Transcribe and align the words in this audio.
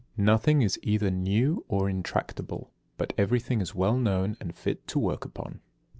Nothing 0.17 0.63
is 0.63 0.79
either 0.81 1.11
new 1.11 1.63
or 1.67 1.87
intractable, 1.87 2.71
but 2.97 3.13
everything 3.19 3.61
is 3.61 3.75
well 3.75 3.97
known 3.99 4.35
and 4.39 4.55
fit 4.55 4.87
to 4.87 4.97
work 4.97 5.25
upon." 5.25 5.59